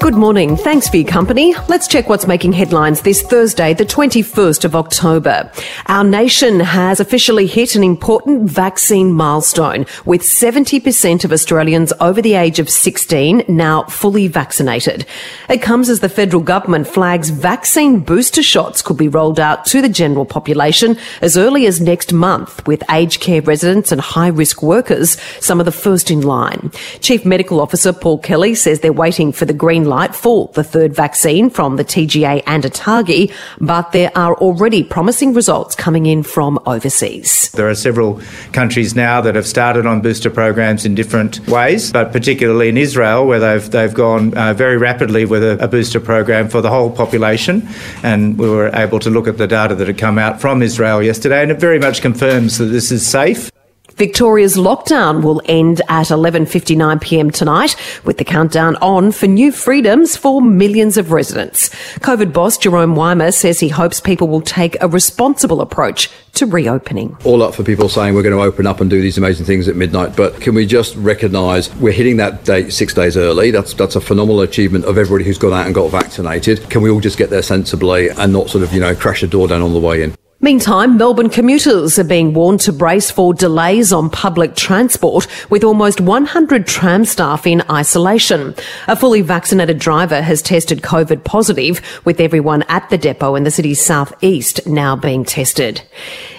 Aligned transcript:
Good 0.00 0.14
morning. 0.14 0.56
Thanks 0.56 0.88
for 0.88 0.96
your 0.96 1.08
company. 1.08 1.56
Let's 1.68 1.88
check 1.88 2.08
what's 2.08 2.28
making 2.28 2.52
headlines 2.52 3.02
this 3.02 3.20
Thursday, 3.20 3.74
the 3.74 3.84
21st 3.84 4.64
of 4.64 4.76
October. 4.76 5.50
Our 5.86 6.04
nation 6.04 6.60
has 6.60 7.00
officially 7.00 7.48
hit 7.48 7.74
an 7.74 7.82
important 7.82 8.48
vaccine 8.48 9.12
milestone 9.12 9.86
with 10.04 10.22
70% 10.22 11.24
of 11.24 11.32
Australians 11.32 11.92
over 12.00 12.22
the 12.22 12.34
age 12.34 12.60
of 12.60 12.70
16 12.70 13.44
now 13.48 13.82
fully 13.84 14.28
vaccinated. 14.28 15.04
It 15.48 15.62
comes 15.62 15.88
as 15.88 15.98
the 15.98 16.08
federal 16.08 16.44
government 16.44 16.86
flags 16.86 17.30
vaccine 17.30 17.98
booster 17.98 18.42
shots 18.42 18.82
could 18.82 18.96
be 18.96 19.08
rolled 19.08 19.40
out 19.40 19.66
to 19.66 19.82
the 19.82 19.88
general 19.88 20.24
population 20.24 20.96
as 21.22 21.36
early 21.36 21.66
as 21.66 21.80
next 21.80 22.12
month 22.12 22.64
with 22.68 22.88
aged 22.88 23.20
care 23.20 23.42
residents 23.42 23.90
and 23.90 24.00
high 24.00 24.28
risk 24.28 24.62
workers 24.62 25.20
some 25.40 25.58
of 25.58 25.66
the 25.66 25.72
first 25.72 26.08
in 26.08 26.20
line. 26.20 26.70
Chief 27.00 27.24
Medical 27.26 27.60
Officer 27.60 27.92
Paul 27.92 28.18
Kelly 28.18 28.54
says 28.54 28.78
they're 28.78 28.92
waiting 28.92 29.32
for 29.32 29.44
the 29.44 29.52
green 29.52 29.88
light 29.88 29.97
for 30.06 30.50
the 30.54 30.62
third 30.64 30.94
vaccine 30.94 31.50
from 31.50 31.76
the 31.76 31.84
TGA 31.84 32.42
and 32.46 32.64
ATAGI, 32.64 33.32
but 33.60 33.92
there 33.92 34.10
are 34.16 34.34
already 34.36 34.82
promising 34.82 35.34
results 35.34 35.74
coming 35.74 36.06
in 36.06 36.22
from 36.22 36.58
overseas. 36.66 37.50
There 37.52 37.68
are 37.68 37.74
several 37.74 38.20
countries 38.52 38.94
now 38.94 39.20
that 39.20 39.34
have 39.34 39.46
started 39.46 39.86
on 39.86 40.00
booster 40.00 40.30
programs 40.30 40.84
in 40.84 40.94
different 40.94 41.46
ways, 41.48 41.92
but 41.92 42.12
particularly 42.12 42.68
in 42.68 42.76
Israel, 42.76 43.26
where 43.26 43.40
they've, 43.40 43.70
they've 43.70 43.94
gone 43.94 44.34
uh, 44.34 44.54
very 44.54 44.76
rapidly 44.76 45.24
with 45.24 45.42
a, 45.42 45.58
a 45.64 45.68
booster 45.68 46.00
program 46.00 46.48
for 46.48 46.60
the 46.60 46.70
whole 46.70 46.90
population. 46.90 47.66
And 48.02 48.38
we 48.38 48.48
were 48.48 48.70
able 48.74 49.00
to 49.00 49.10
look 49.10 49.26
at 49.26 49.38
the 49.38 49.46
data 49.46 49.74
that 49.74 49.86
had 49.86 49.98
come 49.98 50.18
out 50.18 50.40
from 50.40 50.62
Israel 50.62 51.02
yesterday, 51.02 51.42
and 51.42 51.50
it 51.50 51.58
very 51.58 51.78
much 51.78 52.02
confirms 52.02 52.58
that 52.58 52.66
this 52.66 52.92
is 52.92 53.06
safe. 53.06 53.50
Victoria's 53.98 54.56
lockdown 54.56 55.24
will 55.24 55.42
end 55.46 55.80
at 55.88 56.06
11:59 56.06 57.00
p.m. 57.00 57.32
tonight 57.32 57.74
with 58.04 58.18
the 58.18 58.24
countdown 58.24 58.76
on 58.76 59.10
for 59.10 59.26
new 59.26 59.50
freedoms 59.50 60.16
for 60.16 60.40
millions 60.40 60.96
of 60.96 61.10
residents. 61.10 61.68
COVID 61.98 62.32
boss 62.32 62.56
Jeroen 62.56 62.94
Weimar 62.94 63.32
says 63.32 63.58
he 63.58 63.68
hopes 63.68 64.00
people 64.00 64.28
will 64.28 64.40
take 64.40 64.80
a 64.80 64.86
responsible 64.86 65.60
approach 65.60 66.10
to 66.34 66.46
reopening. 66.46 67.16
All 67.24 67.42
up 67.42 67.56
for 67.56 67.64
people 67.64 67.88
saying 67.88 68.14
we're 68.14 68.22
going 68.22 68.36
to 68.36 68.42
open 68.42 68.68
up 68.68 68.80
and 68.80 68.88
do 68.88 69.02
these 69.02 69.18
amazing 69.18 69.46
things 69.46 69.66
at 69.66 69.74
midnight, 69.74 70.14
but 70.14 70.40
can 70.40 70.54
we 70.54 70.64
just 70.64 70.94
recognise 70.94 71.74
we're 71.76 71.92
hitting 71.92 72.18
that 72.18 72.44
date 72.44 72.72
6 72.72 72.94
days 72.94 73.16
early. 73.16 73.50
That's 73.50 73.74
that's 73.74 73.96
a 73.96 74.00
phenomenal 74.00 74.42
achievement 74.42 74.84
of 74.84 74.96
everybody 74.96 75.24
who's 75.24 75.38
gone 75.38 75.52
out 75.52 75.66
and 75.66 75.74
got 75.74 75.90
vaccinated. 75.90 76.70
Can 76.70 76.82
we 76.82 76.90
all 76.90 77.00
just 77.00 77.18
get 77.18 77.30
there 77.30 77.42
sensibly 77.42 78.10
and 78.10 78.32
not 78.32 78.48
sort 78.48 78.62
of, 78.62 78.72
you 78.72 78.78
know, 78.78 78.94
crash 78.94 79.22
the 79.22 79.26
door 79.26 79.48
down 79.48 79.62
on 79.62 79.72
the 79.72 79.80
way 79.80 80.04
in? 80.04 80.14
Meantime, 80.40 80.96
Melbourne 80.96 81.30
commuters 81.30 81.98
are 81.98 82.04
being 82.04 82.32
warned 82.32 82.60
to 82.60 82.72
brace 82.72 83.10
for 83.10 83.34
delays 83.34 83.92
on 83.92 84.08
public 84.08 84.54
transport 84.54 85.26
with 85.50 85.64
almost 85.64 86.00
100 86.00 86.64
tram 86.64 87.04
staff 87.04 87.44
in 87.44 87.60
isolation. 87.68 88.54
A 88.86 88.94
fully 88.94 89.20
vaccinated 89.20 89.80
driver 89.80 90.22
has 90.22 90.40
tested 90.40 90.80
COVID 90.80 91.24
positive 91.24 91.80
with 92.04 92.20
everyone 92.20 92.62
at 92.68 92.88
the 92.88 92.96
depot 92.96 93.34
in 93.34 93.42
the 93.42 93.50
city's 93.50 93.84
southeast 93.84 94.64
now 94.64 94.94
being 94.94 95.24
tested. 95.24 95.82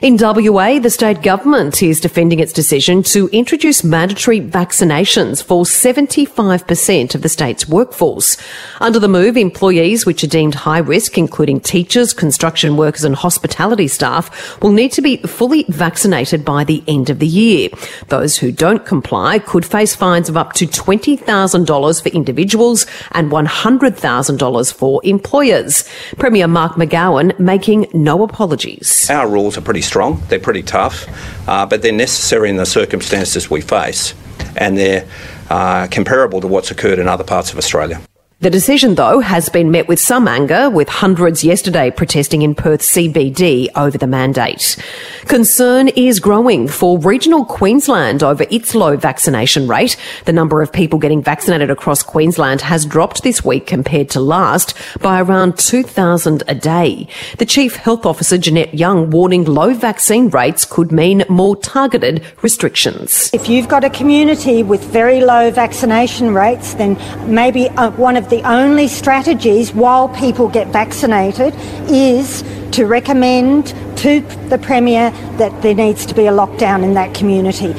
In 0.01 0.15
WA, 0.17 0.79
the 0.79 0.89
state 0.89 1.21
government 1.21 1.83
is 1.83 1.99
defending 1.99 2.39
its 2.39 2.53
decision 2.53 3.03
to 3.03 3.27
introduce 3.33 3.83
mandatory 3.83 4.39
vaccinations 4.39 5.43
for 5.43 5.65
75% 5.65 7.15
of 7.15 7.21
the 7.21 7.27
state's 7.27 7.67
workforce. 7.67 8.37
Under 8.79 8.99
the 8.99 9.09
move, 9.09 9.35
employees 9.35 10.05
which 10.05 10.23
are 10.23 10.27
deemed 10.27 10.55
high 10.55 10.77
risk, 10.77 11.17
including 11.17 11.59
teachers, 11.59 12.13
construction 12.13 12.77
workers 12.77 13.03
and 13.03 13.13
hospitality 13.13 13.88
staff 13.89 14.61
will 14.61 14.71
need 14.71 14.91
to 14.93 15.01
be 15.01 15.17
fully 15.17 15.65
vaccinated 15.67 16.45
by 16.45 16.63
the 16.63 16.83
end 16.87 17.09
of 17.09 17.19
the 17.19 17.27
year. 17.27 17.69
Those 18.07 18.37
who 18.37 18.51
don't 18.51 18.85
comply 18.85 19.39
could 19.39 19.65
face 19.65 19.95
fines 19.95 20.29
of 20.29 20.37
up 20.37 20.53
to 20.53 20.65
$20,000 20.65 22.03
for 22.03 22.09
individuals 22.09 22.85
and 23.11 23.31
$100,000 23.31 24.73
for 24.73 25.01
employers. 25.03 25.89
Premier 26.17 26.47
Mark 26.47 26.73
McGowan 26.73 27.37
making 27.39 27.87
no 27.93 28.23
apologies. 28.23 29.09
Our 29.09 29.27
rules 29.27 29.57
are 29.57 29.61
pretty 29.61 29.81
strong, 29.81 30.21
they're 30.29 30.39
pretty 30.39 30.63
tough, 30.63 31.07
uh, 31.47 31.65
but 31.65 31.81
they're 31.81 31.91
necessary 31.91 32.49
in 32.49 32.57
the 32.57 32.65
circumstances 32.65 33.49
we 33.49 33.61
face, 33.61 34.13
and 34.55 34.77
they're 34.77 35.07
uh, 35.49 35.87
comparable 35.87 36.41
to 36.41 36.47
what's 36.47 36.71
occurred 36.71 36.99
in 36.99 37.07
other 37.07 37.23
parts 37.23 37.51
of 37.51 37.57
Australia. 37.57 38.01
The 38.41 38.49
decision, 38.49 38.95
though, 38.95 39.19
has 39.19 39.49
been 39.49 39.69
met 39.69 39.89
with 39.89 39.99
some 39.99 40.25
anger, 40.25 40.69
with 40.69 40.87
hundreds 40.87 41.43
yesterday 41.43 41.91
protesting 41.91 42.41
in 42.41 42.55
Perth 42.55 42.79
CBD 42.79 43.67
over 43.75 43.97
the 43.97 44.07
mandate. 44.07 44.81
Concern 45.25 45.89
is 45.89 46.21
growing 46.21 46.69
for 46.69 46.97
regional 46.99 47.43
Queensland 47.43 48.23
over 48.23 48.45
its 48.49 48.73
low 48.73 48.95
vaccination 48.95 49.67
rate. 49.67 49.97
The 50.23 50.31
number 50.31 50.61
of 50.61 50.71
people 50.71 50.99
getting 50.99 51.21
vaccinated 51.21 51.69
across 51.69 52.01
Queensland 52.01 52.61
has 52.61 52.85
dropped 52.85 53.23
this 53.23 53.43
week 53.43 53.67
compared 53.67 54.09
to 54.11 54.21
last 54.21 54.73
by 55.01 55.19
around 55.19 55.57
2,000 55.57 56.41
a 56.47 56.55
day. 56.55 57.09
The 57.39 57.45
Chief 57.45 57.75
Health 57.75 58.05
Officer, 58.05 58.37
Jeanette 58.37 58.73
Young, 58.73 59.09
warning 59.09 59.43
low 59.43 59.73
vaccine 59.73 60.29
rates 60.29 60.63
could 60.63 60.93
mean 60.93 61.25
more 61.27 61.57
targeted 61.57 62.23
restrictions. 62.41 63.29
If 63.33 63.49
you've 63.49 63.67
got 63.67 63.83
a 63.83 63.89
community 63.89 64.63
with 64.63 64.81
very 64.85 65.19
low 65.19 65.51
vaccination 65.51 66.33
rates, 66.33 66.75
then 66.75 66.97
maybe 67.29 67.67
uh, 67.71 67.91
one 67.91 68.15
of 68.15 68.28
the 68.29 68.41
only 68.49 68.87
strategies 68.87 69.73
while 69.73 70.09
people 70.09 70.47
get 70.47 70.67
vaccinated 70.67 71.53
is 71.89 72.43
to 72.71 72.85
recommend 72.85 73.67
to 73.97 74.21
the 74.49 74.57
Premier 74.57 75.11
that 75.37 75.61
there 75.61 75.75
needs 75.75 76.05
to 76.05 76.13
be 76.13 76.27
a 76.27 76.31
lockdown 76.31 76.83
in 76.83 76.93
that 76.93 77.13
community. 77.13 77.75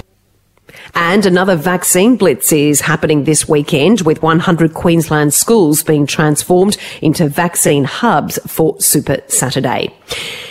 And 0.94 1.24
another 1.24 1.56
vaccine 1.56 2.16
blitz 2.16 2.52
is 2.52 2.80
happening 2.80 3.24
this 3.24 3.48
weekend 3.48 4.02
with 4.02 4.22
100 4.22 4.74
Queensland 4.74 5.32
schools 5.32 5.82
being 5.82 6.06
transformed 6.06 6.76
into 7.00 7.28
vaccine 7.28 7.84
hubs 7.84 8.38
for 8.46 8.78
Super 8.80 9.18
Saturday. 9.28 9.94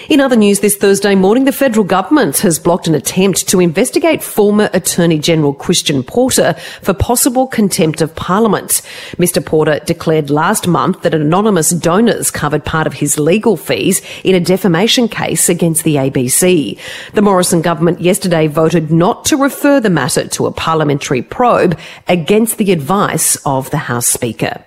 In 0.10 0.20
other 0.20 0.36
news 0.36 0.62
this 0.62 0.76
Thursday 0.76 1.14
morning, 1.14 1.46
the 1.46 1.52
federal 1.52 1.86
government 1.86 2.40
has 2.40 2.58
blocked 2.58 2.88
an 2.88 2.96
attempt 2.96 3.48
to 3.50 3.60
investigate 3.60 4.24
former 4.24 4.68
Attorney 4.74 5.20
General 5.20 5.54
Christian 5.54 6.02
Porter 6.02 6.56
for 6.82 6.96
possible 6.96 7.46
contempt 7.46 8.02
of 8.02 8.16
Parliament. 8.16 8.82
Mr 9.18 9.46
Porter 9.46 9.80
declared 9.86 10.32
last 10.32 10.68
month 10.68 11.04
that 11.04 11.14
anonymous 11.14 11.70
donors 11.70 12.32
covered 12.32 12.66
part 12.66 12.88
of 12.88 12.94
his 12.94 13.20
legal 13.20 13.56
fees 13.56 14.02
in 14.24 14.34
a 14.34 14.40
defamation 14.40 15.08
case 15.08 15.48
against 15.48 15.84
the 15.84 15.98
ABC. 15.98 16.80
The 17.14 17.22
Morrison 17.22 17.62
government 17.62 18.02
yesterday 18.02 18.48
voted 18.48 18.92
not 18.92 19.26
to 19.26 19.38
refer 19.38 19.80
the 19.80 19.92
matter 19.92 20.28
to 20.30 20.48
a 20.48 20.52
parliamentary 20.52 21.22
probe 21.22 21.78
against 22.08 22.58
the 22.58 22.72
advice 22.72 23.36
of 23.46 23.70
the 23.70 23.78
House 23.78 24.08
Speaker. 24.08 24.66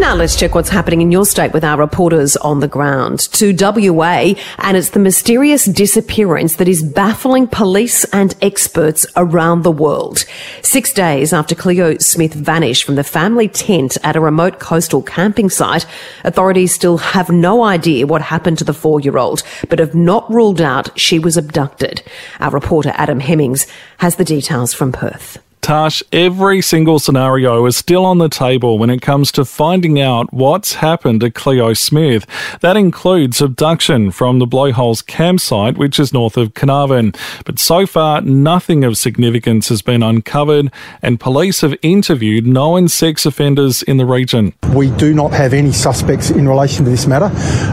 Now 0.00 0.16
let's 0.16 0.34
check 0.34 0.54
what's 0.54 0.70
happening 0.70 1.02
in 1.02 1.12
your 1.12 1.26
state 1.26 1.52
with 1.52 1.62
our 1.62 1.78
reporters 1.78 2.34
on 2.38 2.60
the 2.60 2.66
ground. 2.66 3.20
To 3.34 3.54
WA, 3.54 4.32
and 4.56 4.74
it's 4.74 4.90
the 4.90 4.98
mysterious 4.98 5.66
disappearance 5.66 6.56
that 6.56 6.68
is 6.68 6.82
baffling 6.82 7.46
police 7.46 8.04
and 8.04 8.34
experts 8.40 9.04
around 9.14 9.62
the 9.62 9.70
world. 9.70 10.24
Six 10.62 10.94
days 10.94 11.34
after 11.34 11.54
Cleo 11.54 11.98
Smith 11.98 12.32
vanished 12.32 12.84
from 12.84 12.94
the 12.94 13.04
family 13.04 13.46
tent 13.46 13.98
at 14.02 14.16
a 14.16 14.20
remote 14.20 14.58
coastal 14.58 15.02
camping 15.02 15.50
site, 15.50 15.84
authorities 16.24 16.72
still 16.72 16.96
have 16.96 17.28
no 17.28 17.62
idea 17.62 18.06
what 18.06 18.22
happened 18.22 18.56
to 18.58 18.64
the 18.64 18.72
four-year-old, 18.72 19.42
but 19.68 19.80
have 19.80 19.94
not 19.94 20.28
ruled 20.32 20.62
out 20.62 20.98
she 20.98 21.18
was 21.18 21.36
abducted. 21.36 22.02
Our 22.40 22.50
reporter 22.50 22.92
Adam 22.94 23.20
Hemmings 23.20 23.66
has 23.98 24.16
the 24.16 24.24
details 24.24 24.72
from 24.72 24.92
Perth. 24.92 25.38
Tash, 25.70 26.02
every 26.10 26.60
single 26.62 26.98
scenario 26.98 27.64
is 27.64 27.76
still 27.76 28.04
on 28.04 28.18
the 28.18 28.28
table 28.28 28.76
when 28.76 28.90
it 28.90 29.00
comes 29.00 29.30
to 29.30 29.44
finding 29.44 30.00
out 30.00 30.32
what's 30.32 30.74
happened 30.74 31.20
to 31.20 31.30
Cleo 31.30 31.74
Smith. 31.74 32.26
That 32.60 32.76
includes 32.76 33.40
abduction 33.40 34.10
from 34.10 34.40
the 34.40 34.48
Blowholes 34.48 35.00
campsite, 35.00 35.78
which 35.78 36.00
is 36.00 36.12
north 36.12 36.36
of 36.36 36.54
Carnarvon. 36.54 37.14
But 37.44 37.60
so 37.60 37.86
far, 37.86 38.20
nothing 38.20 38.82
of 38.82 38.98
significance 38.98 39.68
has 39.68 39.80
been 39.80 40.02
uncovered, 40.02 40.72
and 41.02 41.20
police 41.20 41.60
have 41.60 41.76
interviewed 41.82 42.48
known 42.48 42.88
sex 42.88 43.24
offenders 43.24 43.84
in 43.84 43.96
the 43.96 44.04
region. 44.04 44.54
We 44.74 44.90
do 44.90 45.14
not 45.14 45.32
have 45.34 45.54
any 45.54 45.70
suspects 45.70 46.32
in 46.32 46.48
relation 46.48 46.84
to 46.84 46.90
this 46.90 47.06
matter. 47.06 47.30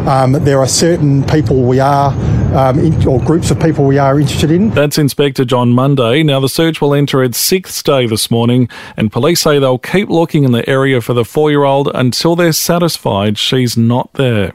Um, 0.07 0.33
there 0.33 0.59
are 0.59 0.67
certain 0.67 1.23
people 1.23 1.63
we 1.63 1.79
are, 1.79 2.11
um, 2.55 2.79
in, 2.79 3.07
or 3.07 3.19
groups 3.21 3.51
of 3.51 3.59
people 3.59 3.85
we 3.85 3.97
are 3.97 4.19
interested 4.19 4.51
in. 4.51 4.69
That's 4.71 4.97
Inspector 4.97 5.43
John 5.45 5.69
Munday. 5.69 6.23
Now, 6.23 6.39
the 6.39 6.49
search 6.49 6.81
will 6.81 6.93
enter 6.93 7.23
its 7.23 7.37
sixth 7.37 7.83
day 7.83 8.07
this 8.07 8.29
morning, 8.29 8.69
and 8.95 9.11
police 9.11 9.41
say 9.41 9.59
they'll 9.59 9.77
keep 9.77 10.09
looking 10.09 10.43
in 10.43 10.51
the 10.51 10.67
area 10.69 11.01
for 11.01 11.13
the 11.13 11.25
four 11.25 11.49
year 11.49 11.63
old 11.63 11.89
until 11.93 12.35
they're 12.35 12.51
satisfied 12.51 13.37
she's 13.37 13.77
not 13.77 14.13
there. 14.13 14.53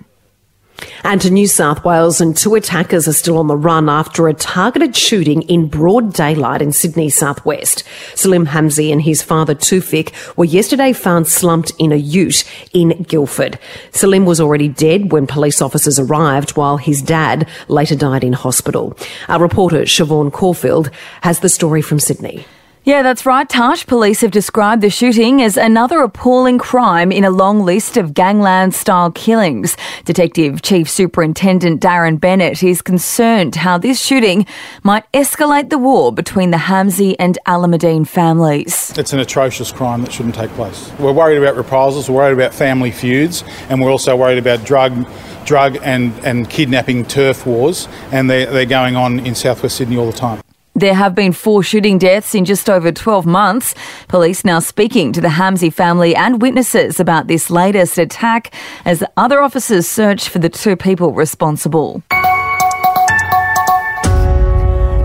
And 1.04 1.20
to 1.20 1.30
New 1.30 1.46
South 1.46 1.84
Wales, 1.84 2.20
and 2.20 2.36
two 2.36 2.54
attackers 2.54 3.08
are 3.08 3.12
still 3.12 3.38
on 3.38 3.46
the 3.46 3.56
run 3.56 3.88
after 3.88 4.28
a 4.28 4.34
targeted 4.34 4.96
shooting 4.96 5.42
in 5.42 5.68
broad 5.68 6.12
daylight 6.12 6.62
in 6.62 6.72
Sydney 6.72 7.10
southwest. 7.10 7.84
Salim 8.14 8.46
Hamzi 8.46 8.92
and 8.92 9.02
his 9.02 9.22
father 9.22 9.54
Tufik 9.54 10.12
were 10.36 10.44
yesterday 10.44 10.92
found 10.92 11.26
slumped 11.26 11.72
in 11.78 11.92
a 11.92 11.96
ute 11.96 12.44
in 12.72 13.02
Guildford. 13.02 13.58
Salim 13.90 14.24
was 14.24 14.40
already 14.40 14.68
dead 14.68 15.12
when 15.12 15.26
police 15.26 15.60
officers 15.60 15.98
arrived, 15.98 16.56
while 16.56 16.76
his 16.76 17.02
dad 17.02 17.48
later 17.68 17.96
died 17.96 18.24
in 18.24 18.32
hospital. 18.32 18.96
Our 19.28 19.40
reporter 19.40 19.82
Siobhan 19.82 20.32
Caulfield 20.32 20.90
has 21.22 21.40
the 21.40 21.48
story 21.48 21.82
from 21.82 21.98
Sydney. 21.98 22.44
Yeah, 22.84 23.04
that's 23.04 23.24
right. 23.24 23.48
Tash 23.48 23.86
police 23.86 24.22
have 24.22 24.32
described 24.32 24.82
the 24.82 24.90
shooting 24.90 25.40
as 25.40 25.56
another 25.56 26.00
appalling 26.00 26.58
crime 26.58 27.12
in 27.12 27.22
a 27.22 27.30
long 27.30 27.60
list 27.60 27.96
of 27.96 28.12
gangland 28.12 28.74
style 28.74 29.12
killings. 29.12 29.76
Detective 30.04 30.62
Chief 30.62 30.90
Superintendent 30.90 31.80
Darren 31.80 32.18
Bennett 32.18 32.60
is 32.64 32.82
concerned 32.82 33.54
how 33.54 33.78
this 33.78 34.04
shooting 34.04 34.46
might 34.82 35.04
escalate 35.12 35.70
the 35.70 35.78
war 35.78 36.12
between 36.12 36.50
the 36.50 36.56
Hamzi 36.56 37.14
and 37.20 37.38
Alameddine 37.46 38.04
families. 38.04 38.92
It's 38.98 39.12
an 39.12 39.20
atrocious 39.20 39.70
crime 39.70 40.02
that 40.02 40.10
shouldn't 40.10 40.34
take 40.34 40.50
place. 40.50 40.90
We're 40.98 41.12
worried 41.12 41.38
about 41.38 41.54
reprisals, 41.54 42.10
we're 42.10 42.16
worried 42.16 42.34
about 42.34 42.52
family 42.52 42.90
feuds, 42.90 43.44
and 43.68 43.80
we're 43.80 43.92
also 43.92 44.16
worried 44.16 44.38
about 44.38 44.64
drug 44.64 45.06
drug 45.44 45.76
and, 45.82 46.12
and 46.24 46.50
kidnapping 46.50 47.04
turf 47.04 47.46
wars, 47.46 47.86
and 48.10 48.28
they're, 48.28 48.46
they're 48.46 48.66
going 48.66 48.96
on 48.96 49.20
in 49.20 49.36
southwest 49.36 49.76
Sydney 49.76 49.96
all 49.96 50.06
the 50.06 50.16
time. 50.16 50.42
There 50.74 50.94
have 50.94 51.14
been 51.14 51.32
four 51.32 51.62
shooting 51.62 51.98
deaths 51.98 52.34
in 52.34 52.46
just 52.46 52.70
over 52.70 52.90
12 52.90 53.26
months. 53.26 53.74
Police 54.08 54.42
now 54.44 54.58
speaking 54.58 55.12
to 55.12 55.20
the 55.20 55.28
Hamzi 55.28 55.70
family 55.72 56.16
and 56.16 56.40
witnesses 56.40 56.98
about 56.98 57.26
this 57.26 57.50
latest 57.50 57.98
attack 57.98 58.54
as 58.86 59.04
other 59.18 59.42
officers 59.42 59.86
search 59.86 60.30
for 60.30 60.38
the 60.38 60.48
two 60.48 60.74
people 60.74 61.12
responsible. 61.12 62.02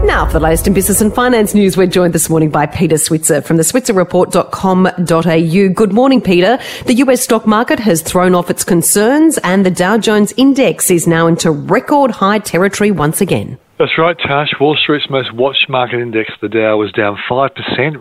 Now, 0.05 0.25
for 0.25 0.33
the 0.33 0.39
latest 0.39 0.67
in 0.67 0.73
business 0.73 1.01
and 1.01 1.13
finance 1.13 1.53
news, 1.53 1.75
we're 1.75 1.85
joined 1.85 2.13
this 2.13 2.29
morning 2.29 2.49
by 2.49 2.65
Peter 2.65 2.97
Switzer 2.97 3.41
from 3.41 3.57
the 3.57 3.63
switzerreport.com.au. 3.63 5.73
Good 5.73 5.91
morning, 5.91 6.21
Peter. 6.21 6.59
The 6.85 6.93
US 6.93 7.23
stock 7.23 7.45
market 7.45 7.79
has 7.79 8.01
thrown 8.01 8.33
off 8.33 8.49
its 8.49 8.63
concerns 8.63 9.37
and 9.39 9.65
the 9.65 9.71
Dow 9.71 9.97
Jones 9.97 10.33
index 10.37 10.89
is 10.89 11.07
now 11.07 11.27
into 11.27 11.51
record 11.51 12.11
high 12.11 12.39
territory 12.39 12.89
once 12.89 13.19
again. 13.19 13.57
That's 13.79 13.95
right, 13.95 14.18
Tash. 14.18 14.56
Wall 14.59 14.75
Street's 14.75 15.07
most 15.07 15.31
watched 15.31 15.69
market 15.69 16.01
index, 16.01 16.31
the 16.41 16.50
Dow, 16.50 16.77
was 16.77 16.91
down 16.91 17.15
5% 17.29 17.51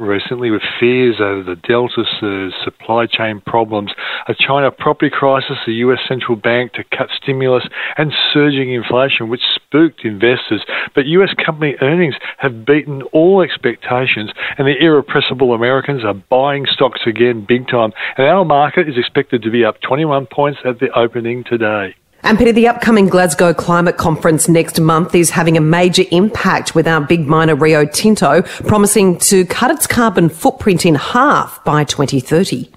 recently 0.00 0.50
with 0.50 0.62
fears 0.80 1.16
over 1.20 1.42
the 1.42 1.54
Delta 1.54 2.02
surge, 2.18 2.54
supply 2.64 3.04
chain 3.04 3.42
problems, 3.44 3.92
a 4.26 4.32
China 4.34 4.70
property 4.70 5.10
crisis, 5.10 5.58
the 5.66 5.74
US 5.84 5.98
central 6.08 6.34
bank 6.34 6.72
to 6.72 6.84
cut 6.96 7.10
stimulus, 7.22 7.68
and 7.98 8.10
surging 8.32 8.72
inflation, 8.72 9.28
which 9.28 9.42
spooked 9.54 10.02
investors. 10.02 10.64
But 10.94 11.04
US 11.08 11.34
company 11.44 11.76
earnings 11.82 12.14
have 12.38 12.64
beaten 12.64 13.02
all 13.12 13.42
expectations, 13.42 14.30
and 14.56 14.66
the 14.66 14.82
irrepressible 14.82 15.52
Americans 15.52 16.06
are 16.06 16.14
buying 16.14 16.64
stocks 16.64 17.02
again 17.04 17.44
big 17.46 17.68
time. 17.68 17.92
And 18.16 18.26
our 18.26 18.46
market 18.46 18.88
is 18.88 18.96
expected 18.96 19.42
to 19.42 19.50
be 19.50 19.62
up 19.62 19.82
21 19.82 20.24
points 20.32 20.60
at 20.64 20.80
the 20.80 20.88
opening 20.98 21.44
today. 21.44 21.96
And 22.22 22.38
Peter, 22.38 22.52
the 22.52 22.66
upcoming 22.66 23.08
Glasgow 23.08 23.54
Climate 23.54 23.98
Conference 23.98 24.48
next 24.48 24.80
month 24.80 25.14
is 25.14 25.30
having 25.30 25.56
a 25.56 25.60
major 25.60 26.02
impact 26.10 26.74
with 26.74 26.88
our 26.88 27.00
big 27.00 27.26
miner 27.26 27.54
Rio 27.54 27.84
Tinto 27.84 28.42
promising 28.42 29.18
to 29.18 29.44
cut 29.44 29.70
its 29.70 29.86
carbon 29.86 30.28
footprint 30.28 30.84
in 30.84 30.96
half 30.96 31.62
by 31.64 31.84
2030. 31.84 32.68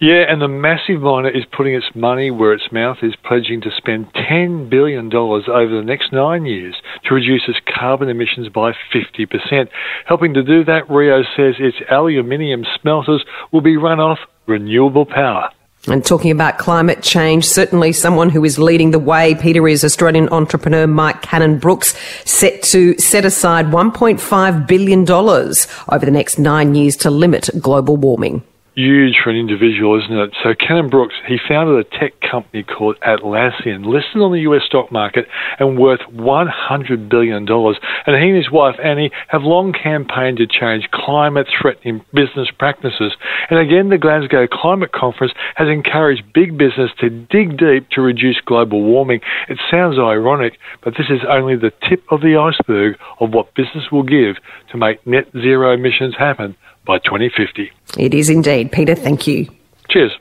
Yeah, 0.00 0.24
and 0.28 0.42
the 0.42 0.48
massive 0.48 1.00
miner 1.00 1.30
is 1.30 1.44
putting 1.56 1.74
its 1.74 1.86
money 1.94 2.30
where 2.30 2.52
its 2.52 2.70
mouth 2.70 2.98
is, 3.02 3.14
pledging 3.24 3.60
to 3.62 3.70
spend 3.76 4.12
$10 4.12 4.68
billion 4.68 5.12
over 5.14 5.68
the 5.68 5.82
next 5.84 6.12
nine 6.12 6.46
years 6.46 6.74
to 7.04 7.14
reduce 7.14 7.42
its 7.48 7.58
carbon 7.74 8.08
emissions 8.08 8.48
by 8.48 8.72
50%. 8.94 9.68
Helping 10.06 10.34
to 10.34 10.42
do 10.42 10.64
that, 10.64 10.90
Rio 10.90 11.22
says 11.36 11.54
its 11.58 11.78
aluminium 11.90 12.64
smelters 12.80 13.24
will 13.52 13.60
be 13.60 13.76
run 13.76 14.00
off 14.00 14.18
renewable 14.46 15.06
power. 15.06 15.50
And 15.86 16.04
talking 16.04 16.30
about 16.30 16.58
climate 16.58 17.02
change, 17.02 17.46
certainly 17.46 17.92
someone 17.92 18.30
who 18.30 18.42
is 18.44 18.58
leading 18.58 18.90
the 18.90 18.98
way, 18.98 19.34
Peter, 19.34 19.68
is 19.68 19.84
Australian 19.84 20.30
entrepreneur 20.30 20.86
Mike 20.86 21.20
Cannon 21.20 21.58
Brookes, 21.58 21.94
set 22.24 22.62
to 22.64 22.96
set 22.98 23.26
aside 23.26 23.66
$1.5 23.66 24.66
billion 24.66 25.10
over 25.10 26.06
the 26.06 26.10
next 26.10 26.38
nine 26.38 26.74
years 26.74 26.96
to 26.96 27.10
limit 27.10 27.50
global 27.60 27.98
warming 27.98 28.42
huge 28.74 29.16
for 29.22 29.30
an 29.30 29.36
individual, 29.36 30.00
isn't 30.02 30.16
it? 30.16 30.34
So 30.42 30.54
Cannon 30.54 30.88
Brookes, 30.88 31.14
he 31.26 31.38
founded 31.48 31.86
a 31.86 31.98
tech 31.98 32.20
company 32.20 32.62
called 32.62 32.96
Atlassian, 33.00 33.86
listed 33.86 34.20
on 34.20 34.32
the 34.32 34.40
US 34.40 34.62
stock 34.66 34.90
market 34.90 35.26
and 35.58 35.78
worth 35.78 36.00
$100 36.12 37.08
billion. 37.08 37.48
And 37.48 38.22
he 38.22 38.28
and 38.28 38.36
his 38.36 38.50
wife 38.50 38.76
Annie 38.82 39.10
have 39.28 39.42
long 39.42 39.72
campaigned 39.72 40.38
to 40.38 40.46
change 40.46 40.88
climate 40.92 41.46
threatening 41.60 42.04
business 42.12 42.48
practices. 42.58 43.12
And 43.50 43.58
again, 43.58 43.90
the 43.90 43.98
Glasgow 43.98 44.46
Climate 44.50 44.92
Conference 44.92 45.32
has 45.54 45.68
encouraged 45.68 46.32
big 46.34 46.58
business 46.58 46.90
to 47.00 47.10
dig 47.10 47.58
deep 47.58 47.88
to 47.90 48.00
reduce 48.00 48.40
global 48.44 48.82
warming. 48.82 49.20
It 49.48 49.58
sounds 49.70 49.98
ironic, 49.98 50.58
but 50.82 50.94
this 50.98 51.06
is 51.10 51.20
only 51.28 51.56
the 51.56 51.72
tip 51.88 52.02
of 52.10 52.20
the 52.20 52.36
iceberg 52.36 52.96
of 53.20 53.30
what 53.30 53.54
business 53.54 53.90
will 53.92 54.02
give 54.02 54.36
to 54.72 54.76
make 54.76 55.06
net 55.06 55.26
zero 55.32 55.72
emissions 55.72 56.14
happen 56.18 56.56
by 56.86 56.98
2050. 56.98 57.72
It 57.98 58.14
is 58.14 58.28
indeed. 58.30 58.72
Peter, 58.72 58.94
thank 58.94 59.26
you. 59.26 59.48
Cheers. 59.88 60.12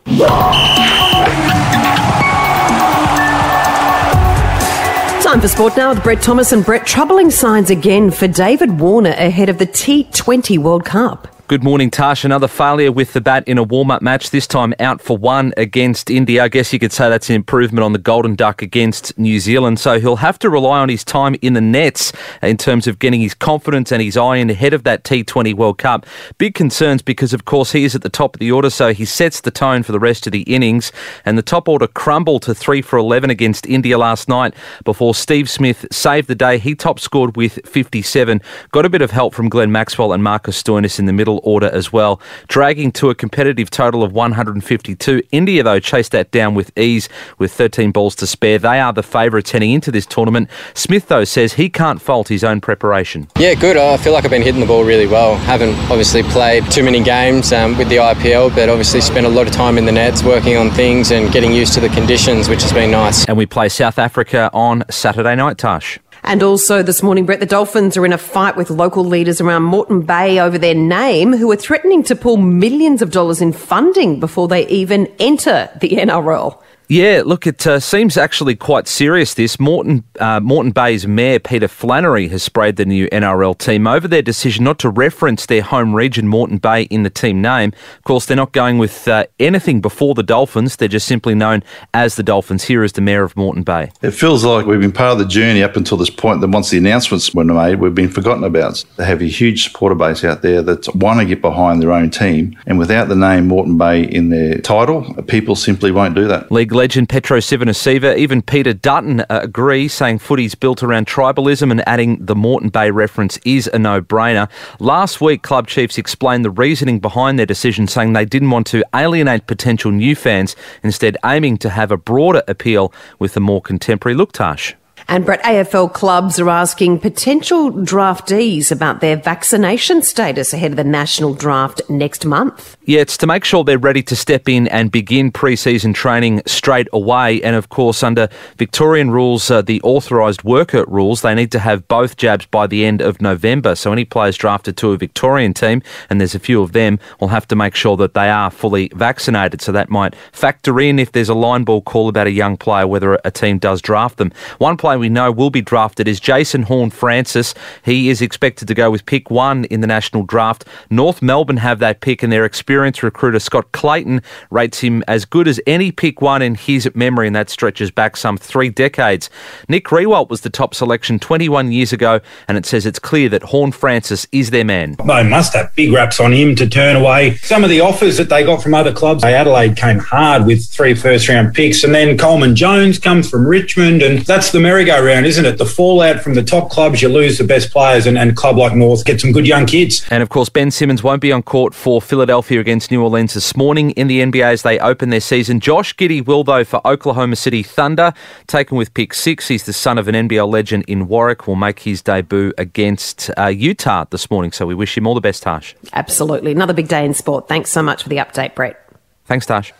Time 5.23 5.41
for 5.41 5.47
sport 5.47 5.75
now 5.77 5.93
with 5.93 6.03
Brett 6.03 6.21
Thomas 6.21 6.51
and 6.51 6.63
Brett. 6.63 6.85
Troubling 6.85 7.31
signs 7.31 7.69
again 7.69 8.11
for 8.11 8.27
David 8.27 8.79
Warner 8.79 9.11
ahead 9.11 9.49
of 9.49 9.57
the 9.57 9.65
T20 9.65 10.57
World 10.59 10.85
Cup. 10.85 11.32
Good 11.49 11.61
morning, 11.61 11.91
Tash. 11.91 12.23
Another 12.23 12.47
failure 12.47 12.89
with 12.89 13.11
the 13.11 13.19
bat 13.19 13.45
in 13.49 13.57
a 13.57 13.63
warm 13.63 13.91
up 13.91 14.01
match, 14.01 14.29
this 14.29 14.47
time 14.47 14.73
out 14.79 15.01
for 15.01 15.17
one 15.17 15.53
against 15.57 16.09
India. 16.09 16.41
I 16.41 16.47
guess 16.47 16.71
you 16.71 16.79
could 16.79 16.93
say 16.93 17.09
that's 17.09 17.29
an 17.29 17.35
improvement 17.35 17.83
on 17.83 17.91
the 17.91 17.99
Golden 17.99 18.33
Duck 18.33 18.61
against 18.61 19.19
New 19.19 19.41
Zealand. 19.41 19.77
So 19.77 19.99
he'll 19.99 20.15
have 20.15 20.39
to 20.39 20.49
rely 20.49 20.79
on 20.79 20.87
his 20.87 21.03
time 21.03 21.35
in 21.41 21.51
the 21.51 21.59
nets 21.59 22.13
in 22.41 22.55
terms 22.55 22.87
of 22.87 22.97
getting 22.97 23.19
his 23.19 23.33
confidence 23.33 23.91
and 23.91 24.01
his 24.01 24.15
eye 24.15 24.37
in 24.37 24.49
ahead 24.49 24.73
of 24.73 24.85
that 24.85 25.03
T20 25.03 25.53
World 25.53 25.79
Cup. 25.79 26.05
Big 26.37 26.55
concerns 26.55 27.01
because, 27.01 27.33
of 27.33 27.43
course, 27.43 27.73
he 27.73 27.83
is 27.83 27.93
at 27.93 28.03
the 28.03 28.09
top 28.09 28.37
of 28.37 28.39
the 28.39 28.49
order, 28.49 28.69
so 28.69 28.93
he 28.93 29.03
sets 29.03 29.41
the 29.41 29.51
tone 29.51 29.83
for 29.83 29.91
the 29.91 29.99
rest 29.99 30.25
of 30.25 30.31
the 30.31 30.43
innings. 30.43 30.93
And 31.25 31.37
the 31.37 31.43
top 31.43 31.67
order 31.67 31.87
crumbled 31.87 32.43
to 32.43 32.55
3 32.55 32.81
for 32.81 32.97
11 32.97 33.29
against 33.29 33.65
India 33.65 33.97
last 33.97 34.29
night 34.29 34.55
before 34.85 35.13
Steve 35.13 35.49
Smith 35.49 35.85
saved 35.91 36.29
the 36.29 36.35
day. 36.35 36.57
He 36.57 36.73
top 36.73 37.01
scored 37.01 37.35
with 37.35 37.59
57. 37.65 38.41
Got 38.71 38.85
a 38.85 38.89
bit 38.89 39.01
of 39.01 39.11
help 39.11 39.33
from 39.33 39.49
Glenn 39.49 39.73
Maxwell 39.73 40.13
and 40.13 40.23
Marcus 40.23 40.63
Stoinis 40.63 40.99
in 40.99 41.05
the 41.05 41.11
middle 41.11 41.32
order 41.43 41.69
as 41.71 41.91
well, 41.91 42.21
dragging 42.47 42.91
to 42.93 43.09
a 43.09 43.15
competitive 43.15 43.69
total 43.69 44.03
of 44.03 44.13
152. 44.13 45.21
India, 45.31 45.63
though, 45.63 45.79
chased 45.79 46.11
that 46.11 46.31
down 46.31 46.53
with 46.53 46.77
ease 46.77 47.09
with 47.37 47.51
13 47.51 47.91
balls 47.91 48.15
to 48.15 48.27
spare. 48.27 48.59
They 48.59 48.79
are 48.79 48.93
the 48.93 49.03
favourites 49.03 49.51
heading 49.51 49.71
into 49.71 49.91
this 49.91 50.05
tournament. 50.05 50.49
Smith, 50.73 51.07
though, 51.07 51.23
says 51.23 51.53
he 51.53 51.69
can't 51.69 52.01
fault 52.01 52.27
his 52.27 52.43
own 52.43 52.61
preparation. 52.61 53.27
Yeah, 53.37 53.53
good. 53.53 53.77
I 53.77 53.97
feel 53.97 54.13
like 54.13 54.25
I've 54.25 54.31
been 54.31 54.41
hitting 54.41 54.61
the 54.61 54.67
ball 54.67 54.83
really 54.83 55.07
well. 55.07 55.35
Haven't 55.35 55.75
obviously 55.89 56.23
played 56.23 56.69
too 56.71 56.83
many 56.83 57.03
games 57.03 57.51
um, 57.51 57.77
with 57.77 57.89
the 57.89 57.97
IPL, 57.97 58.53
but 58.55 58.69
obviously 58.69 59.01
spent 59.01 59.25
a 59.25 59.29
lot 59.29 59.47
of 59.47 59.53
time 59.53 59.77
in 59.77 59.85
the 59.85 59.91
nets 59.91 60.23
working 60.23 60.57
on 60.57 60.69
things 60.71 61.11
and 61.11 61.31
getting 61.31 61.51
used 61.51 61.73
to 61.73 61.79
the 61.79 61.89
conditions, 61.89 62.49
which 62.49 62.61
has 62.61 62.73
been 62.73 62.91
nice. 62.91 63.25
And 63.25 63.37
we 63.37 63.45
play 63.45 63.69
South 63.69 63.99
Africa 63.99 64.49
on 64.53 64.83
Saturday 64.89 65.35
night, 65.35 65.57
Tash. 65.57 65.99
And 66.25 66.41
also 66.41 66.81
this 66.81 67.03
morning, 67.03 67.25
Brett, 67.25 67.41
the 67.41 67.45
Dolphins 67.45 67.97
are 67.97 68.05
in 68.05 68.13
a 68.13 68.17
fight 68.17 68.55
with 68.55 68.69
local 68.69 69.03
leaders 69.03 69.41
around 69.41 69.63
Moreton 69.63 70.03
Bay 70.03 70.39
over 70.39 70.57
their 70.57 70.73
name, 70.73 71.33
who 71.33 71.51
are 71.51 71.57
threatening 71.57 72.01
to 72.03 72.15
pull 72.15 72.37
millions 72.37 73.01
of 73.01 73.11
dollars 73.11 73.41
in 73.41 73.51
funding 73.51 74.21
before 74.21 74.47
they 74.47 74.65
even 74.67 75.07
enter 75.19 75.69
the 75.81 75.89
NRL. 75.89 76.61
Yeah, 76.89 77.23
look, 77.25 77.47
it 77.47 77.65
uh, 77.65 77.79
seems 77.79 78.17
actually 78.17 78.55
quite 78.55 78.87
serious. 78.87 79.33
This 79.33 79.59
Morton 79.59 80.03
uh, 80.19 80.41
Moreton 80.41 80.71
Bay's 80.71 81.07
mayor 81.07 81.39
Peter 81.39 81.67
Flannery 81.67 82.27
has 82.27 82.43
sprayed 82.43 82.75
the 82.75 82.85
new 82.85 83.07
NRL 83.09 83.57
team 83.57 83.87
over 83.87 84.07
their 84.07 84.21
decision 84.21 84.65
not 84.65 84.79
to 84.79 84.89
reference 84.89 85.45
their 85.45 85.61
home 85.61 85.95
region 85.95 86.27
Moreton 86.27 86.57
Bay 86.57 86.83
in 86.83 87.03
the 87.03 87.09
team 87.09 87.41
name. 87.41 87.71
Of 87.97 88.03
course, 88.03 88.25
they're 88.25 88.37
not 88.37 88.51
going 88.51 88.77
with 88.77 89.07
uh, 89.07 89.25
anything 89.39 89.79
before 89.79 90.13
the 90.13 90.23
Dolphins. 90.23 90.75
They're 90.75 90.87
just 90.87 91.07
simply 91.07 91.35
known 91.35 91.63
as 91.93 92.15
the 92.15 92.23
Dolphins. 92.23 92.65
Here 92.65 92.83
is 92.83 92.91
the 92.91 93.01
mayor 93.01 93.23
of 93.23 93.37
Moreton 93.37 93.63
Bay. 93.63 93.91
It 94.01 94.11
feels 94.11 94.43
like 94.43 94.65
we've 94.65 94.81
been 94.81 94.91
part 94.91 95.13
of 95.13 95.19
the 95.19 95.25
journey 95.25 95.63
up 95.63 95.77
until 95.77 95.97
this 95.97 96.09
point. 96.09 96.41
That 96.41 96.49
once 96.49 96.69
the 96.69 96.77
announcements 96.77 97.33
were 97.33 97.45
made, 97.45 97.79
we've 97.79 97.95
been 97.95 98.09
forgotten 98.09 98.43
about. 98.43 98.83
They 98.97 99.05
have 99.05 99.21
a 99.21 99.25
huge 99.25 99.63
supporter 99.63 99.95
base 99.95 100.23
out 100.23 100.41
there 100.41 100.61
that 100.61 100.93
want 100.95 101.19
to 101.21 101.25
get 101.25 101.41
behind 101.41 101.81
their 101.81 101.93
own 101.93 102.09
team, 102.09 102.57
and 102.65 102.77
without 102.77 103.07
the 103.07 103.15
name 103.15 103.47
Moreton 103.47 103.77
Bay 103.77 104.03
in 104.03 104.29
their 104.29 104.59
title, 104.59 105.13
people 105.23 105.55
simply 105.55 105.91
won't 105.91 106.15
do 106.15 106.27
that. 106.27 106.51
Legend 106.73 107.09
Petro 107.09 107.37
Civoniceva, 107.39 108.17
even 108.17 108.41
Peter 108.41 108.73
Dutton 108.73 109.21
uh, 109.21 109.25
agree, 109.29 109.87
saying 109.87 110.19
footy's 110.19 110.55
built 110.55 110.83
around 110.83 111.07
tribalism 111.07 111.71
and 111.71 111.87
adding 111.87 112.25
the 112.25 112.35
Moreton 112.35 112.69
Bay 112.69 112.91
reference 112.91 113.37
is 113.45 113.69
a 113.73 113.79
no-brainer. 113.79 114.49
Last 114.79 115.21
week, 115.21 115.41
club 115.41 115.67
chiefs 115.67 115.97
explained 115.97 116.43
the 116.43 116.51
reasoning 116.51 116.99
behind 116.99 117.39
their 117.39 117.45
decision, 117.45 117.87
saying 117.87 118.13
they 118.13 118.25
didn't 118.25 118.51
want 118.51 118.67
to 118.67 118.83
alienate 118.93 119.47
potential 119.47 119.91
new 119.91 120.15
fans, 120.15 120.55
instead 120.83 121.17
aiming 121.23 121.57
to 121.57 121.69
have 121.69 121.91
a 121.91 121.97
broader 121.97 122.43
appeal 122.47 122.93
with 123.19 123.37
a 123.37 123.39
more 123.39 123.61
contemporary 123.61 124.15
look, 124.15 124.31
Tash. 124.31 124.75
And 125.07 125.25
Brett, 125.25 125.43
AFL 125.43 125.93
clubs 125.93 126.39
are 126.39 126.49
asking 126.49 126.99
potential 126.99 127.71
draftees 127.71 128.71
about 128.71 129.01
their 129.01 129.17
vaccination 129.17 130.01
status 130.01 130.53
ahead 130.53 130.71
of 130.71 130.77
the 130.77 130.83
national 130.83 131.33
draft 131.33 131.81
next 131.89 132.25
month. 132.25 132.77
Yeah, 132.85 133.01
it's 133.01 133.17
to 133.17 133.27
make 133.27 133.45
sure 133.45 133.63
they're 133.63 133.77
ready 133.77 134.03
to 134.03 134.15
step 134.15 134.49
in 134.49 134.67
and 134.67 134.91
begin 134.91 135.31
pre-season 135.31 135.93
training 135.93 136.41
straight 136.45 136.87
away. 136.91 137.41
And 137.41 137.55
of 137.55 137.69
course, 137.69 138.03
under 138.03 138.27
Victorian 138.57 139.11
rules, 139.11 139.49
uh, 139.49 139.61
the 139.61 139.81
authorised 139.81 140.43
worker 140.43 140.85
rules, 140.87 141.21
they 141.21 141.33
need 141.33 141.51
to 141.53 141.59
have 141.59 141.87
both 141.87 142.17
jabs 142.17 142.45
by 142.45 142.67
the 142.67 142.85
end 142.85 143.01
of 143.01 143.21
November. 143.21 143.75
So 143.75 143.91
any 143.91 144.05
players 144.05 144.37
drafted 144.37 144.77
to 144.77 144.91
a 144.91 144.97
Victorian 144.97 145.53
team, 145.53 145.81
and 146.09 146.19
there's 146.19 146.35
a 146.35 146.39
few 146.39 146.61
of 146.61 146.73
them, 146.73 146.99
will 147.19 147.29
have 147.29 147.47
to 147.47 147.55
make 147.55 147.75
sure 147.75 147.97
that 147.97 148.13
they 148.13 148.29
are 148.29 148.51
fully 148.51 148.89
vaccinated. 148.93 149.61
So 149.61 149.71
that 149.71 149.89
might 149.89 150.15
factor 150.31 150.79
in 150.79 150.99
if 150.99 151.11
there's 151.11 151.29
a 151.29 151.33
line 151.33 151.63
ball 151.63 151.81
call 151.81 152.09
about 152.09 152.27
a 152.27 152.31
young 152.31 152.57
player, 152.57 152.87
whether 152.87 153.19
a 153.23 153.31
team 153.31 153.59
does 153.59 153.81
draft 153.81 154.17
them. 154.17 154.31
One 154.57 154.77
player 154.77 154.92
we 154.97 155.09
know 155.09 155.31
will 155.31 155.49
be 155.49 155.61
drafted 155.61 156.07
is 156.07 156.19
Jason 156.19 156.63
Horne-Francis. 156.63 157.53
He 157.83 158.09
is 158.09 158.21
expected 158.21 158.67
to 158.67 158.73
go 158.73 158.91
with 158.91 159.05
pick 159.05 159.29
one 159.29 159.65
in 159.65 159.81
the 159.81 159.87
national 159.87 160.23
draft. 160.23 160.65
North 160.89 161.21
Melbourne 161.21 161.57
have 161.57 161.79
that 161.79 162.01
pick, 162.01 162.23
and 162.23 162.31
their 162.31 162.45
experienced 162.45 163.03
recruiter 163.03 163.39
Scott 163.39 163.71
Clayton 163.71 164.21
rates 164.49 164.79
him 164.79 165.03
as 165.07 165.25
good 165.25 165.47
as 165.47 165.59
any 165.67 165.91
pick 165.91 166.21
one 166.21 166.41
in 166.41 166.55
his 166.55 166.89
memory, 166.95 167.27
and 167.27 167.35
that 167.35 167.49
stretches 167.49 167.91
back 167.91 168.17
some 168.17 168.37
three 168.37 168.69
decades. 168.69 169.29
Nick 169.67 169.85
Riewoldt 169.85 170.29
was 170.29 170.41
the 170.41 170.49
top 170.49 170.73
selection 170.73 171.19
21 171.19 171.71
years 171.71 171.93
ago, 171.93 172.19
and 172.47 172.57
it 172.57 172.65
says 172.65 172.85
it's 172.85 172.99
clear 172.99 173.29
that 173.29 173.43
Horne-Francis 173.43 174.27
is 174.31 174.49
their 174.49 174.65
man. 174.65 174.95
They 175.05 175.23
must 175.23 175.53
have 175.53 175.75
big 175.75 175.91
raps 175.91 176.19
on 176.19 176.31
him 176.33 176.55
to 176.55 176.67
turn 176.67 176.95
away 176.95 177.35
some 177.37 177.63
of 177.63 177.69
the 177.69 177.81
offers 177.81 178.17
that 178.17 178.29
they 178.29 178.43
got 178.43 178.61
from 178.61 178.73
other 178.73 178.93
clubs. 178.93 179.23
Adelaide 179.23 179.75
came 179.75 179.99
hard 179.99 180.45
with 180.45 180.65
three 180.65 180.93
first 180.93 181.27
round 181.29 181.53
picks, 181.53 181.83
and 181.83 181.93
then 181.93 182.17
Coleman 182.17 182.55
Jones 182.55 182.99
comes 182.99 183.29
from 183.29 183.47
Richmond, 183.47 184.01
and 184.01 184.19
that's 184.19 184.51
the 184.51 184.59
merry 184.59 184.82
merry-go-round, 184.83 185.25
isn't 185.25 185.45
it? 185.45 185.57
The 185.57 185.65
fallout 185.65 186.21
from 186.21 186.33
the 186.33 186.43
top 186.43 186.69
clubs, 186.69 187.01
you 187.01 187.09
lose 187.09 187.37
the 187.37 187.43
best 187.43 187.71
players, 187.71 188.05
and, 188.05 188.17
and 188.17 188.31
a 188.31 188.33
club 188.33 188.57
like 188.57 188.75
North 188.75 189.05
get 189.05 189.21
some 189.21 189.31
good 189.31 189.47
young 189.47 189.65
kids. 189.65 190.05
And 190.09 190.21
of 190.21 190.29
course, 190.29 190.49
Ben 190.49 190.71
Simmons 190.71 191.03
won't 191.03 191.21
be 191.21 191.31
on 191.31 191.43
court 191.43 191.73
for 191.73 192.01
Philadelphia 192.01 192.59
against 192.59 192.91
New 192.91 193.01
Orleans 193.01 193.33
this 193.33 193.55
morning 193.55 193.91
in 193.91 194.07
the 194.07 194.21
NBA 194.21 194.43
as 194.43 194.61
they 194.63 194.79
open 194.79 195.09
their 195.09 195.21
season. 195.21 195.59
Josh 195.59 195.95
Giddey 195.95 196.25
will, 196.25 196.43
though, 196.43 196.63
for 196.63 196.85
Oklahoma 196.85 197.35
City 197.35 197.63
Thunder, 197.63 198.13
taken 198.47 198.77
with 198.77 198.93
pick 198.93 199.13
six. 199.13 199.47
He's 199.47 199.63
the 199.63 199.73
son 199.73 199.97
of 199.97 200.07
an 200.07 200.15
NBL 200.27 200.51
legend 200.51 200.85
in 200.87 201.07
Warrick, 201.07 201.47
will 201.47 201.55
make 201.55 201.79
his 201.79 202.01
debut 202.01 202.53
against 202.57 203.29
uh, 203.37 203.47
Utah 203.47 204.05
this 204.09 204.29
morning. 204.29 204.51
So 204.51 204.65
we 204.65 204.75
wish 204.75 204.97
him 204.97 205.07
all 205.07 205.15
the 205.15 205.21
best, 205.21 205.43
Tash. 205.43 205.75
Absolutely. 205.93 206.51
Another 206.51 206.73
big 206.73 206.87
day 206.87 207.05
in 207.05 207.13
sport. 207.13 207.47
Thanks 207.47 207.69
so 207.69 207.81
much 207.81 208.03
for 208.03 208.09
the 208.09 208.17
update, 208.17 208.55
Brett. 208.55 208.79
Thanks, 209.25 209.45
Tash. 209.45 209.71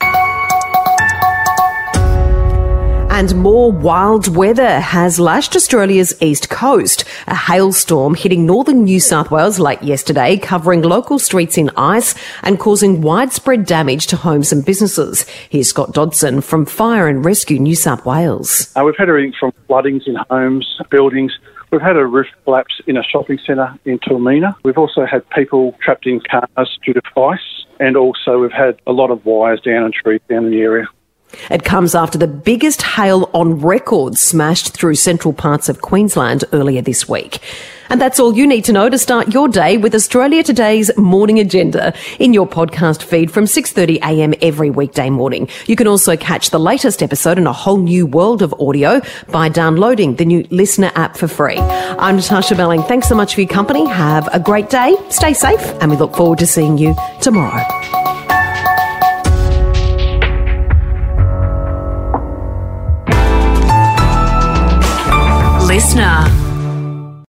And 3.13 3.35
more 3.35 3.71
wild 3.71 4.35
weather 4.35 4.79
has 4.79 5.19
lashed 5.19 5.55
Australia's 5.55 6.19
east 6.19 6.49
coast. 6.49 7.05
A 7.27 7.35
hailstorm 7.35 8.15
hitting 8.15 8.47
northern 8.47 8.85
New 8.85 8.99
South 8.99 9.29
Wales 9.29 9.59
late 9.59 9.83
yesterday, 9.83 10.35
covering 10.35 10.81
local 10.81 11.19
streets 11.19 11.55
in 11.55 11.69
ice 11.77 12.15
and 12.41 12.59
causing 12.59 13.01
widespread 13.01 13.67
damage 13.67 14.07
to 14.07 14.15
homes 14.15 14.51
and 14.51 14.65
businesses. 14.65 15.27
Here's 15.47 15.69
Scott 15.69 15.93
Dodson 15.93 16.41
from 16.41 16.65
Fire 16.65 17.07
and 17.07 17.23
Rescue 17.23 17.59
New 17.59 17.75
South 17.75 18.03
Wales. 18.03 18.75
Uh, 18.75 18.83
we've 18.83 18.97
had 18.97 19.09
everything 19.09 19.35
from 19.39 19.51
floodings 19.67 20.07
in 20.07 20.15
homes, 20.31 20.67
buildings, 20.89 21.37
We've 21.71 21.81
had 21.81 21.97
a 21.97 22.05
roof 22.05 22.27
collapse 22.43 22.81
in 22.85 22.97
a 22.97 23.03
shopping 23.03 23.39
centre 23.45 23.73
in 23.83 23.97
Turmina. 23.97 24.55
We've 24.63 24.77
also 24.77 25.07
had 25.07 25.27
people 25.31 25.75
trapped 25.83 26.05
in 26.05 26.19
cars 26.19 26.79
due 26.85 26.93
to 26.93 27.01
ice, 27.19 27.65
and 27.79 27.97
also 27.97 28.39
we've 28.39 28.51
had 28.51 28.79
a 28.85 28.91
lot 28.91 29.09
of 29.09 29.25
wires 29.25 29.59
down 29.61 29.83
and 29.83 29.91
trees 29.91 30.21
down 30.29 30.45
in 30.45 30.51
the 30.51 30.61
area. 30.61 30.85
It 31.49 31.63
comes 31.63 31.95
after 31.95 32.17
the 32.17 32.27
biggest 32.27 32.81
hail 32.81 33.29
on 33.33 33.59
record 33.59 34.17
smashed 34.17 34.73
through 34.73 34.95
central 34.95 35.33
parts 35.33 35.69
of 35.69 35.81
Queensland 35.81 36.43
earlier 36.53 36.81
this 36.81 37.07
week. 37.07 37.39
And 37.89 38.01
that's 38.01 38.19
all 38.19 38.35
you 38.35 38.47
need 38.47 38.65
to 38.65 38.73
know 38.73 38.89
to 38.89 38.97
start 38.97 39.33
your 39.33 39.47
day 39.47 39.77
with 39.77 39.93
Australia 39.93 40.41
Today's 40.41 40.89
morning 40.97 41.39
agenda 41.39 41.93
in 42.17 42.33
your 42.33 42.47
podcast 42.47 43.03
feed 43.03 43.29
from 43.29 43.45
6:30 43.45 43.97
a.m. 43.97 44.33
every 44.41 44.69
weekday 44.69 45.09
morning. 45.09 45.47
You 45.67 45.75
can 45.75 45.87
also 45.87 46.17
catch 46.17 46.49
the 46.49 46.59
latest 46.59 47.03
episode 47.03 47.37
in 47.37 47.45
a 47.45 47.53
whole 47.53 47.77
new 47.77 48.07
world 48.07 48.41
of 48.41 48.53
audio 48.59 49.01
by 49.31 49.49
downloading 49.49 50.15
the 50.15 50.25
new 50.25 50.47
Listener 50.49 50.91
app 50.95 51.17
for 51.17 51.27
free. 51.27 51.57
I'm 51.57 52.15
Natasha 52.15 52.55
Belling. 52.55 52.83
Thanks 52.83 53.07
so 53.07 53.15
much 53.15 53.35
for 53.35 53.41
your 53.41 53.49
company. 53.49 53.87
Have 53.87 54.27
a 54.33 54.39
great 54.39 54.69
day. 54.69 54.95
Stay 55.09 55.33
safe 55.33 55.61
and 55.81 55.91
we 55.91 55.97
look 55.97 56.15
forward 56.15 56.39
to 56.39 56.47
seeing 56.47 56.77
you 56.77 56.95
tomorrow. 57.21 57.63
Listener. 65.73 66.42